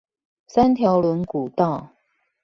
[0.47, 1.91] 三條崙古道